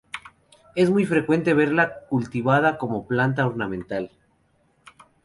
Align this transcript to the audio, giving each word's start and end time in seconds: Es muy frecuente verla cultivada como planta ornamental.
Es 0.73 0.89
muy 0.89 1.05
frecuente 1.05 1.53
verla 1.53 1.91
cultivada 2.09 2.79
como 2.79 3.05
planta 3.05 3.45
ornamental. 3.45 4.09